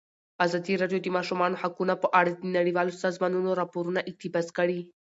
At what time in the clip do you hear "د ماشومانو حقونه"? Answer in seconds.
1.09-1.93